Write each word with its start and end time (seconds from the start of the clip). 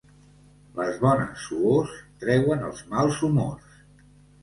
Les 0.79 0.97
bones 1.03 1.45
suors 1.49 1.93
treuen 2.25 2.67
els 2.73 2.85
mals 2.97 3.25
humors. 3.33 3.81